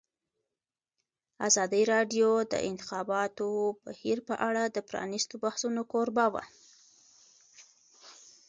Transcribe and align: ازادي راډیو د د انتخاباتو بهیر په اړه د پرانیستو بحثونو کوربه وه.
ازادي 1.47 1.83
راډیو 1.93 2.29
د 2.43 2.45
د 2.51 2.53
انتخاباتو 2.69 3.47
بهیر 3.83 4.17
په 4.27 4.35
اړه 4.47 4.63
د 4.67 4.77
پرانیستو 4.89 5.35
بحثونو 5.43 5.81
کوربه 5.91 6.25
وه. 6.33 6.43